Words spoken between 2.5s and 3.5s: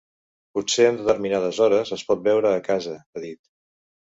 a casa, ha dit.